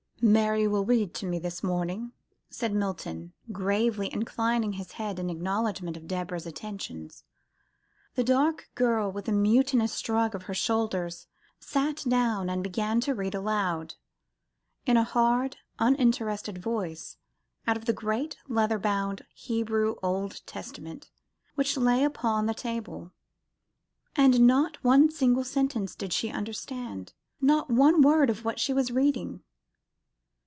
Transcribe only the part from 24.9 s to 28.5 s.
single sentence did she understand not one word of